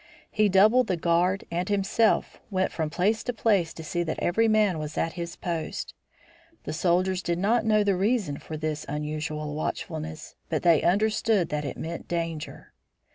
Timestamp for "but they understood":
10.49-11.49